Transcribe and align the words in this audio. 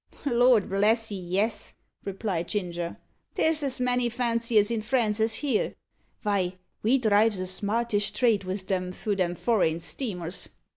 "Lor' 0.25 0.61
bless 0.61 1.11
'ee, 1.11 1.15
yes," 1.15 1.73
replied 2.05 2.47
Ginger; 2.47 2.97
"there's 3.35 3.61
as 3.61 3.79
many 3.79 4.09
fanciers 4.09 4.71
i' 4.71 4.79
France 4.79 5.19
as 5.19 5.35
here. 5.35 5.75
Vy, 6.23 6.57
ve 6.81 6.97
drives 6.97 7.37
a 7.37 7.45
smartish 7.45 8.09
trade 8.09 8.43
wi' 8.43 8.55
them 8.65 8.91
through 8.93 9.17
them 9.17 9.35
foreign 9.35 9.79
steamers. 9.79 10.49